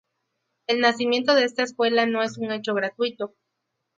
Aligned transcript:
El 0.65 0.79
nacimiento 0.79 1.35
de 1.35 1.43
esta 1.43 1.61
escuela 1.61 2.07
no 2.07 2.23
es 2.23 2.39
un 2.39 2.51
hecho 2.51 2.73
gratuito. 2.73 3.35